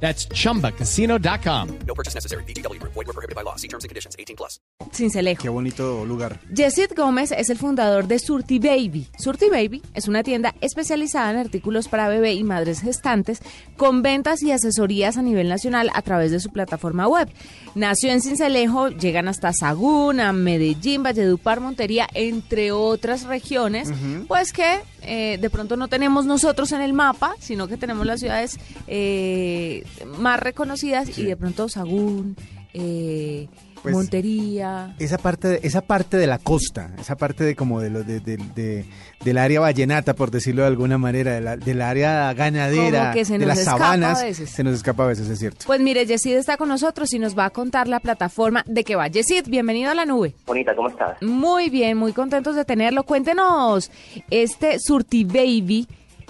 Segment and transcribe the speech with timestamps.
[0.00, 1.68] That's chumbacasino.com.
[1.86, 2.44] No purchase necessary.
[2.44, 2.80] BGW.
[2.82, 3.56] Void were prohibited by law.
[3.56, 4.14] See terms and conditions.
[4.18, 4.60] 18 plus.
[4.92, 5.42] Cincelejo.
[5.42, 6.38] Qué bonito lugar.
[6.54, 9.08] Yesid Gómez es el fundador de Surti Baby.
[9.18, 13.40] Surti Baby es una tienda especializada en artículos para bebé y madres gestantes
[13.76, 17.28] con ventas y asesorías a nivel nacional a través de su plataforma web.
[17.74, 23.90] Nació en Cincelejo, llegan hasta Sagún, Medellín, Valledupar, Montería, entre otras regiones,
[24.28, 28.20] pues que eh, de pronto no tenemos nosotros en el mapa, sino que tenemos las
[28.20, 29.84] ciudades eh,
[30.18, 32.36] más reconocidas y de pronto Sagún,
[32.74, 33.48] eh,
[33.82, 34.96] Pues, Montería.
[34.98, 38.18] Esa parte, de, esa parte de la costa, esa parte de como de, lo, de,
[38.20, 38.84] de, de
[39.22, 43.24] del área vallenata, por decirlo de alguna manera, de la, del área ganadera, Como que
[43.24, 44.50] se de nos las escapa sabanas, a veces.
[44.50, 45.64] se nos escapa a veces, es cierto.
[45.66, 48.96] Pues mire, Yesid está con nosotros y nos va a contar la plataforma de qué
[48.96, 49.06] va.
[49.06, 50.34] Yesid, bienvenido a la nube.
[50.46, 51.22] Bonita, ¿cómo estás?
[51.22, 53.04] Muy bien, muy contentos de tenerlo.
[53.04, 53.90] Cuéntenos,
[54.30, 55.86] este Surti Baby,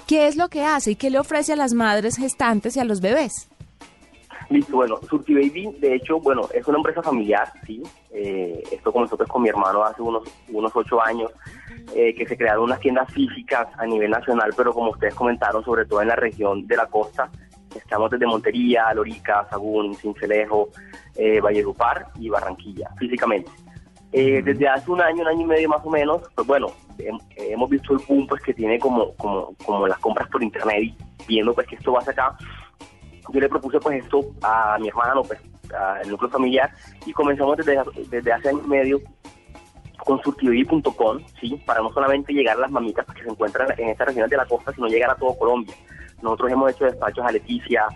[0.07, 2.85] ¿qué es lo que hace y qué le ofrece a las madres gestantes y a
[2.85, 3.49] los bebés?
[4.49, 7.83] Listo, bueno, Surti Baby, de hecho, bueno, es una empresa familiar, sí.
[8.13, 11.33] Eh, esto comenzó pues con mi hermano hace unos unos ocho años,
[11.95, 15.85] eh, que se crearon unas tiendas físicas a nivel nacional, pero como ustedes comentaron, sobre
[15.85, 17.29] todo en la región de la costa,
[17.75, 20.69] estamos desde Montería, Lorica, Sagún, Cincelejo,
[21.17, 23.51] eh, Valledupar y Barranquilla, físicamente.
[24.13, 27.21] Eh, desde hace un año, un año y medio más o menos, pues bueno, hem-
[27.37, 30.97] hemos visto el boom pues que tiene como, como, como las compras por internet y
[31.27, 32.37] viendo pues que esto va hacia acá,
[33.33, 35.41] yo le propuse pues esto a mi hermano, pues
[35.75, 36.71] al núcleo familiar
[37.05, 39.01] y comenzamos desde, desde hace año y medio
[39.99, 44.07] con surtibaby.com, sí, para no solamente llegar a las mamitas que se encuentran en estas
[44.07, 45.75] regiones de la costa, sino llegar a todo Colombia.
[46.23, 47.87] Nosotros hemos hecho despachos a Leticia,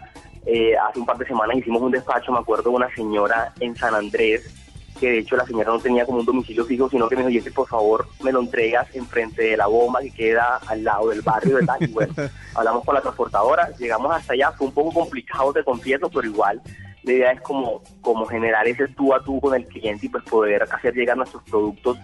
[0.45, 3.77] eh, hace un par de semanas hicimos un despacho, me acuerdo de una señora en
[3.77, 4.60] San Andrés,
[5.01, 7.47] que de hecho la señora no tenía como un domicilio fijo, sino que me dijo,
[7.55, 11.57] por favor, me lo entregas enfrente de la bomba que queda al lado del barrio,
[11.57, 11.77] ¿verdad?
[11.81, 12.13] Y bueno,
[12.55, 16.61] hablamos con la transportadora, llegamos hasta allá, fue un poco complicado, te confieso, pero igual
[17.03, 20.23] la idea es como, como generar ese tú a tú con el cliente y pues
[20.25, 21.99] poder hacer llegar nuestros productos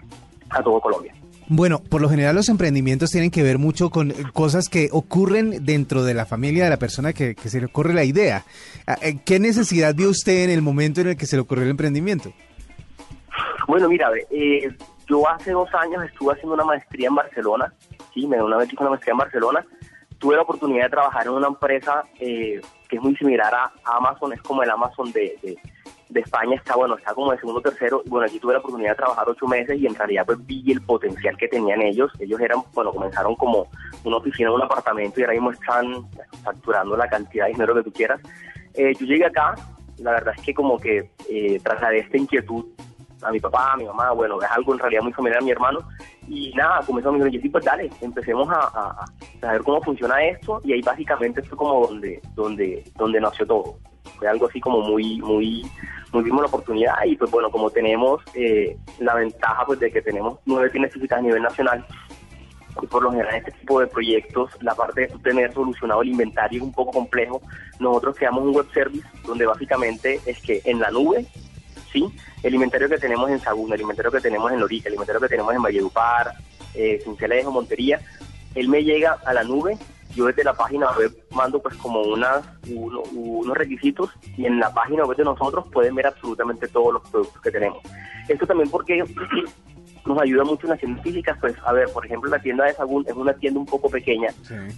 [0.50, 1.14] a todo Colombia.
[1.48, 6.02] Bueno, por lo general los emprendimientos tienen que ver mucho con cosas que ocurren dentro
[6.02, 8.44] de la familia de la persona que, que se le ocurre la idea.
[8.86, 11.64] Ah, eh, ¿Qué necesidad vio usted en el momento en el que se le ocurrió
[11.64, 12.32] el emprendimiento?
[13.66, 14.74] Bueno, mira, eh,
[15.06, 17.72] yo hace dos años estuve haciendo una maestría en Barcelona,
[18.12, 19.66] sí, me una vez una maestría en Barcelona,
[20.18, 24.32] tuve la oportunidad de trabajar en una empresa eh, que es muy similar a Amazon,
[24.32, 25.56] es como el Amazon de, de,
[26.14, 28.96] de España, está bueno, está como de segundo tercero, bueno, aquí tuve la oportunidad de
[28.96, 32.60] trabajar ocho meses y en realidad pues vi el potencial que tenían ellos, ellos eran,
[32.72, 33.66] bueno, comenzaron como
[34.04, 36.06] una oficina un apartamento y ahora mismo están
[36.42, 38.20] facturando la cantidad de dinero que tú quieras.
[38.74, 39.54] Eh, yo llegué acá,
[39.98, 42.64] la verdad es que como que eh, trasladé esta inquietud
[43.22, 45.50] a mi papá, a mi mamá, bueno, es algo en realidad muy familiar a mi
[45.50, 45.80] hermano.
[46.28, 49.04] Y nada, comenzó a dijeron, "Jessy, pues dale, empecemos a, a- a
[49.40, 50.60] saber cómo funciona esto.
[50.64, 53.76] Y ahí básicamente fue como donde, donde, donde nació todo.
[54.18, 55.64] Fue algo así como muy, muy,
[56.14, 56.94] muy vimos la oportunidad.
[57.04, 61.18] Y pues bueno, como tenemos eh, la ventaja pues de que tenemos nueve tiendas físicas
[61.18, 61.84] a nivel nacional,
[62.82, 66.58] y por lo general este tipo de proyectos, la parte de tener solucionado el inventario
[66.58, 67.40] es un poco complejo.
[67.78, 71.26] Nosotros creamos un web service donde básicamente es que en la nube,
[71.92, 72.04] sí,
[72.42, 75.28] el inventario que tenemos en Sagún, el inventario que tenemos en Lorica, el inventario que
[75.28, 76.34] tenemos en Valledupar,
[76.74, 78.00] eh, Cincelejo, Montería,
[78.54, 79.78] él me llega a la nube,
[80.14, 84.72] yo desde la página web mando pues como unas, uno- unos requisitos y en la
[84.72, 87.78] página web de nosotros pueden ver absolutamente todos los productos que tenemos.
[88.28, 89.04] Esto también porque
[90.06, 92.74] nos ayuda mucho en las tiendas físicas, pues a ver, por ejemplo, la tienda de
[92.74, 94.28] Sagún es una tienda un poco pequeña,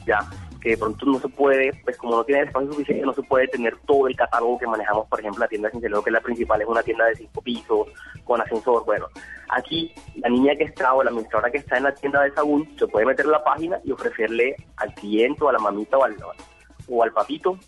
[0.07, 0.21] ya,
[0.61, 3.49] que de pronto no se puede, pues como no tiene espacio suficiente, no se puede
[3.49, 6.21] tener todo el catálogo que manejamos, por ejemplo, la tienda de Cincelejo, que es la
[6.21, 7.89] principal, es una tienda de cinco pisos,
[8.25, 9.07] con ascensor, bueno,
[9.51, 12.69] aquí la niña que está o la administradora que está en la tienda de Sagún
[12.79, 16.05] se puede meter en la página y ofrecerle al cliente o a la mamita o
[16.05, 16.17] al,
[16.89, 17.59] o al papito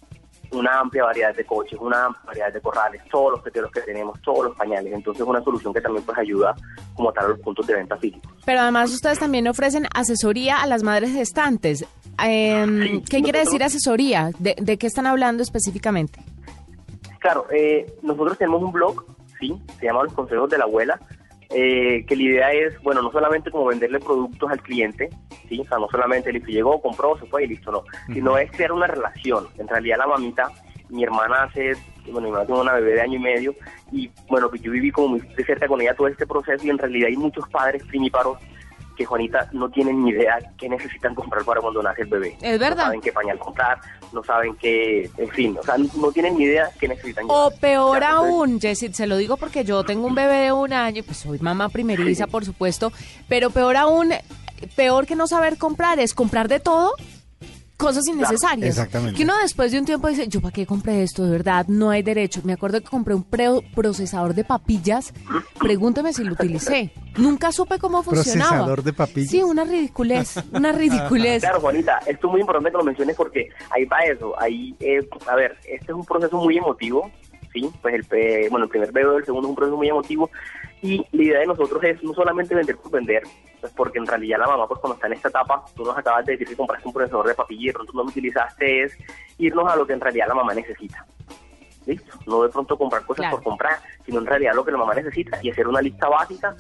[0.53, 4.21] una amplia variedad de coches, una amplia variedad de corrales, todos los teteros que tenemos,
[4.23, 4.93] todos los pañales.
[4.93, 6.55] Entonces es una solución que también pues ayuda
[6.95, 8.33] como tal a los puntos de venta físicos.
[8.45, 11.85] Pero además ustedes también ofrecen asesoría a las madres gestantes.
[12.23, 14.31] Em, Sí, ¿Qué quiere decir asesoría?
[14.39, 16.21] ¿De, de qué están hablando específicamente?
[17.21, 19.05] Claro, eh, nosotros tenemos un blog,
[19.39, 21.01] sí, se llama Los Consejos de la Abuela,
[21.51, 25.09] eh, que la idea es, bueno, no solamente como venderle productos al cliente,
[25.49, 28.37] sí, o sea, no solamente el que llegó, compró, se fue y listo, no, sino
[28.37, 29.47] es crear una relación.
[29.59, 30.51] En realidad la mamita,
[30.91, 31.75] mi hermana hace
[32.11, 33.55] bueno, mi mamá tiene una bebé de año y medio,
[33.93, 36.79] y bueno, yo viví como muy de cerca con ella todo este proceso, y en
[36.79, 38.39] realidad hay muchos padres primíparos
[38.99, 42.37] que Juanita no tienen ni idea qué necesitan comprar para cuando nace el bebé.
[42.43, 42.77] Es verdad.
[42.77, 43.79] No saben qué pañal comprar,
[44.13, 47.25] no saben qué, en fin, o sea, no tienen ni idea qué necesitan.
[47.29, 47.61] O llevar.
[47.61, 51.05] peor Ya, aún, Jessie, se lo digo porque yo tengo un bebé de un año,
[51.05, 52.93] pues soy mamá primeriza, por supuesto,
[53.29, 54.13] pero peor aún,
[54.75, 56.95] peor que no saber comprar es comprar de todo
[57.79, 58.69] cosas innecesarias.
[58.69, 59.17] exactamente.
[59.17, 61.89] Que uno después de un tiempo dice, yo para qué compré esto, de verdad, no
[61.91, 62.43] hay derecho.
[62.45, 65.15] Me acuerdo que compré un pre- procesador de papillas,
[65.59, 66.91] pregúnteme si lo utilicé.
[67.17, 68.51] Nunca supe cómo funcionaba.
[68.51, 69.31] ¿Procesador de papillas?
[69.31, 71.41] Sí, una ridiculez, una ridiculez.
[71.43, 74.39] Claro, Juanita, esto es muy importante que lo menciones porque ahí va eso.
[74.41, 77.11] Ahí, eh, a ver, este es un proceso muy emotivo,
[77.53, 77.71] ¿sí?
[77.81, 80.31] Pues el, pe- bueno, el primer bebé, el segundo es un proceso muy emotivo.
[80.81, 83.23] Y la idea de nosotros es no solamente vender por vender,
[83.61, 86.25] pues porque en realidad la mamá, pues cuando está en esta etapa, tú nos acabas
[86.25, 88.97] de decir que compraste un procesador de papilla y de pronto no lo utilizaste, es
[89.39, 91.05] irnos a lo que en realidad la mamá necesita.
[91.87, 92.17] ¿Listo?
[92.27, 93.37] No de pronto comprar cosas Claro.
[93.37, 96.55] por comprar, sino en realidad lo que la mamá necesita y hacer una lista básica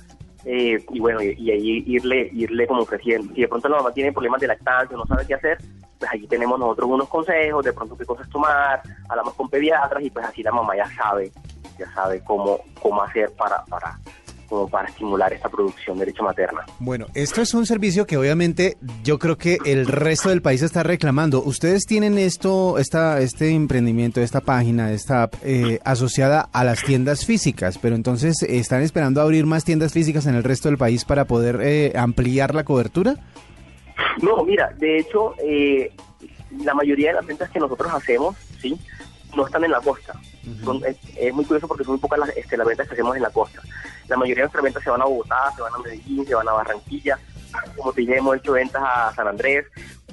[0.44, 3.34] eh, y bueno, y, y ahí irle, irle como ofreciendo.
[3.34, 5.58] Si de pronto la mamá tiene problemas de lactancia, no sabe qué hacer,
[5.98, 10.10] pues allí tenemos nosotros unos consejos, de pronto qué cosas tomar, hablamos con pediatras y
[10.10, 11.30] pues así la mamá ya sabe,
[11.78, 13.98] ya sabe cómo, cómo hacer para, para,
[14.48, 16.64] como para estimular esta producción de leche materna.
[16.78, 20.82] Bueno, esto es un servicio que obviamente yo creo que el resto del país está
[20.82, 21.42] reclamando.
[21.42, 27.26] Ustedes tienen esto, esta, este emprendimiento, esta página, esta app eh, asociada a las tiendas
[27.26, 31.26] físicas, pero entonces están esperando abrir más tiendas físicas en el resto del país para
[31.26, 33.16] poder eh, ampliar la cobertura.
[34.22, 35.92] No, mira, de hecho, eh,
[36.64, 38.78] la mayoría de las ventas que nosotros hacemos, ¿sí?
[39.36, 40.18] No están en la costa.
[40.64, 43.22] Son- es, es muy curioso porque son muy pocas las, este, ventas que hacemos en
[43.22, 43.60] la costa.
[44.08, 46.48] La mayoría de nuestras ventas se van a Bogotá, se van a Medellín, se van
[46.48, 47.18] a Barranquilla.
[47.76, 49.66] Como te dije, hemos hecho ventas a San Andrés.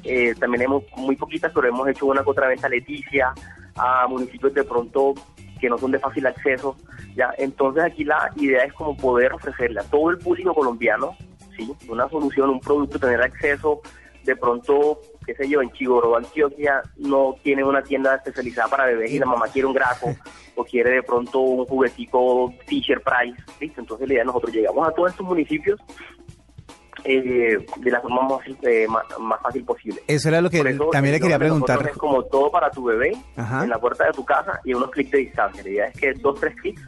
[0.03, 3.33] Eh, también hemos, muy poquitas, pero hemos hecho una otra venta a Leticia,
[3.75, 5.13] a municipios de pronto
[5.59, 6.75] que no son de fácil acceso.
[7.15, 11.15] ya Entonces aquí la idea es como poder ofrecerle a todo el público colombiano
[11.55, 11.71] ¿sí?
[11.87, 13.81] una solución, un producto, tener acceso
[14.23, 19.11] de pronto, qué sé yo, en Chigoro, Antioquia, no tiene una tienda especializada para bebés
[19.11, 20.15] y la mamá quiere un graco
[20.55, 23.81] o quiere de pronto un juguetico Fisher Price, ¿listo?
[23.81, 25.79] Entonces la idea es nosotros llegamos a todos estos municipios
[27.03, 30.01] eh, de la forma más, eh, más, más fácil posible.
[30.07, 31.87] Eso era lo que eso, también le quería preguntar.
[31.87, 33.63] Es como todo para tu bebé Ajá.
[33.63, 35.63] en la puerta de tu casa y a unos clics de distancia.
[35.63, 36.81] La idea es que dos, tres clics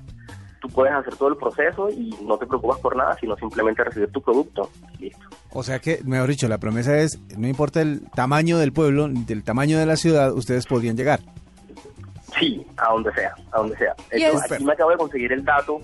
[0.60, 4.12] tú puedes hacer todo el proceso y no te preocupas por nada, sino simplemente recibir
[4.12, 4.70] tu producto.
[5.00, 5.28] Listo.
[5.52, 9.44] O sea que, mejor dicho, la promesa es, no importa el tamaño del pueblo, del
[9.44, 11.20] tamaño de la ciudad, ustedes podrían llegar.
[12.38, 13.96] Sí, a donde sea, a donde sea.
[14.12, 15.82] Aquí me acabo de conseguir el dato.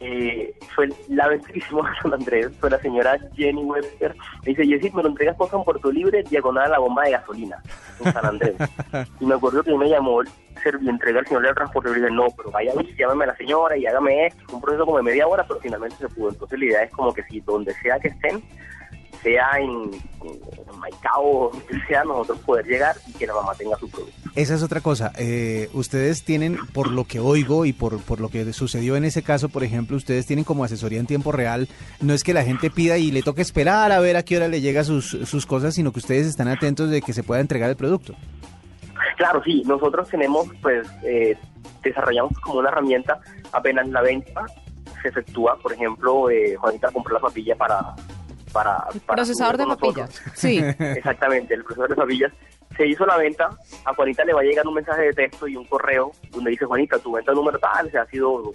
[0.00, 4.14] eh, fue la vez que hicimos a San Andrés, fue la señora Jenny Webster.
[4.44, 7.12] Me dice, Jessy, me lo entregas por San Puerto Libre, diagonal a la bomba de
[7.12, 7.62] gasolina,
[8.04, 8.54] en San Andrés.
[9.20, 10.28] y me acuerdo que me llamó el
[10.62, 13.76] servientrega, el señor del transporte, y le dije, no, pero vaya, llámame a la señora
[13.76, 14.40] y hágame esto.
[14.46, 16.30] Fue un proceso como de media hora, pero finalmente se pudo.
[16.30, 18.42] Entonces la idea es como que si donde sea que estén,
[19.22, 23.88] sea en, en Maicao, donde sea, nosotros poder llegar y que la mamá tenga su
[23.90, 24.14] producto.
[24.34, 25.12] Esa es otra cosa.
[25.18, 29.22] Eh, ustedes tienen, por lo que oigo y por, por lo que sucedió en ese
[29.22, 31.68] caso, por ejemplo, ustedes tienen como asesoría en tiempo real.
[32.00, 34.48] No es que la gente pida y le toque esperar a ver a qué hora
[34.48, 37.70] le llega sus, sus cosas, sino que ustedes están atentos de que se pueda entregar
[37.70, 38.14] el producto.
[39.16, 41.36] Claro, sí, nosotros tenemos, pues, eh,
[41.82, 43.20] desarrollamos como una herramienta,
[43.52, 44.46] apenas la venta
[45.02, 47.94] se efectúa, por ejemplo, eh, Juanita compró la papilla para...
[48.52, 48.76] para,
[49.06, 49.94] para Procesador de nosotros.
[49.94, 50.22] papillas.
[50.34, 50.58] Sí.
[50.78, 52.32] Exactamente, el procesador de papillas.
[52.76, 53.48] Se hizo la venta,
[53.84, 56.64] a Juanita le va a llegar un mensaje de texto y un correo donde dice,
[56.66, 58.52] Juanita, tu venta número tal, se ha sido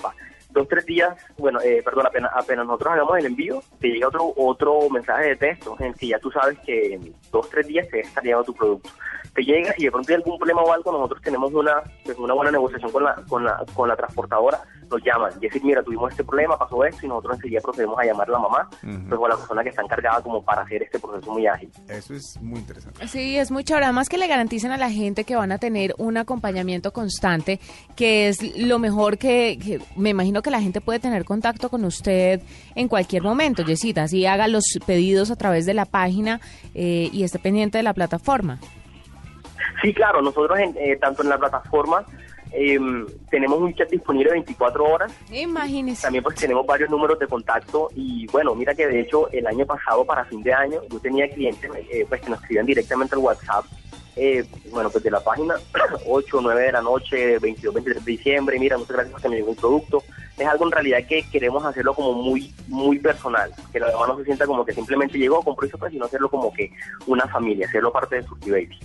[0.53, 4.33] dos, tres días, bueno, eh, perdón, apenas, apenas nosotros hagamos el envío, te llega otro
[4.37, 7.87] otro mensaje de texto en el que ya tú sabes que en dos, tres días
[7.89, 8.89] te está llegando tu producto.
[9.33, 12.35] Te llega y de pronto hay algún problema o algo, nosotros tenemos una pues, una
[12.35, 16.11] buena negociación con la, con la, con la transportadora, nos llaman y decir, mira, tuvimos
[16.11, 19.09] este problema, pasó esto y nosotros enseguida procedemos a llamar a la mamá, Ujú.
[19.09, 21.71] pues o a la persona que está encargada como para hacer este proceso muy ágil.
[21.87, 23.07] Eso es muy interesante.
[23.07, 23.85] Sí, es muy chévere.
[23.85, 27.59] Además que le garanticen a la gente que van a tener un acompañamiento constante,
[27.95, 31.83] que es lo mejor que, que me imagino que la gente puede tener contacto con
[31.85, 32.41] usted
[32.75, 34.03] en cualquier momento, Yesita.
[34.03, 36.39] Así haga los pedidos a través de la página
[36.75, 38.59] eh, y esté pendiente de la plataforma.
[39.81, 42.05] Sí, claro, nosotros en, eh, tanto en la plataforma
[42.55, 42.77] eh,
[43.31, 46.03] tenemos un chat disponible 24 horas, Imagínese.
[46.03, 49.65] también pues tenemos varios números de contacto y bueno, mira que de hecho el año
[49.65, 53.21] pasado para fin de año yo tenía clientes eh, pues que nos escribían directamente al
[53.21, 53.65] WhatsApp,
[54.15, 55.55] eh, bueno pues de la página
[56.07, 59.55] 8, 9 de la noche, 22, 23 de diciembre, mira, muchas gracias por tener un
[59.55, 60.03] producto,
[60.37, 64.17] es algo en realidad que queremos hacerlo como muy muy personal, que la mamá no
[64.17, 66.71] se sienta como que simplemente llegó, compró y sino hacerlo como que
[67.05, 68.79] una familia, hacerlo parte de Surti Baby.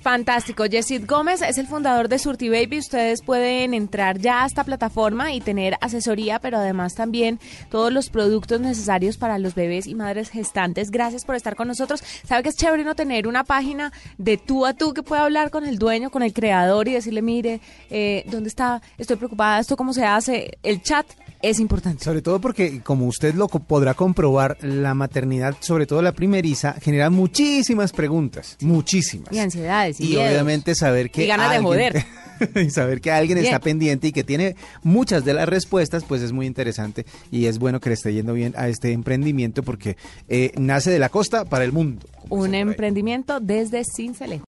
[0.00, 0.64] Fantástico.
[0.64, 2.78] Yesid Gómez es el fundador de Surti Baby.
[2.78, 8.08] Ustedes pueden entrar ya a esta plataforma y tener asesoría, pero además también todos los
[8.08, 10.92] productos necesarios para los bebés y madres gestantes.
[10.92, 12.02] Gracias por estar con nosotros.
[12.24, 15.50] ¿Sabe que es chévere no tener una página de tú a tú que pueda hablar
[15.50, 18.80] con el dueño, con el creador y decirle, mire, eh, ¿dónde está?
[18.98, 20.58] Estoy preocupada, ¿esto cómo se hace?
[20.62, 21.06] El chat
[21.42, 22.04] es importante.
[22.04, 27.10] Sobre todo porque, como usted lo podrá comprobar, la maternidad, sobre todo la primeriza, genera
[27.10, 29.32] muchísimas preguntas, muchísimas.
[29.32, 30.00] Y ansiedades.
[30.00, 32.04] Y, obviamente saber que Y ganas de joder.
[32.54, 36.32] y saber que alguien está pendiente y que tiene muchas de las respuestas, pues es
[36.32, 39.96] muy interesante y es bueno que le esté yendo bien a este emprendimiento porque
[40.28, 42.06] eh, nace de la costa para el mundo.
[42.28, 44.46] Un emprendimiento desde Cincelejo.